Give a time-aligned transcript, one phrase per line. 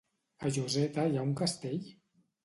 [0.47, 1.85] A Lloseta hi ha un castell?